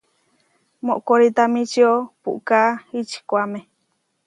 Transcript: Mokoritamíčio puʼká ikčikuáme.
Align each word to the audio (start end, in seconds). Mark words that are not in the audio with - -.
Mokoritamíčio 0.85 1.91
puʼká 2.21 2.59
ikčikuáme. 2.99 3.59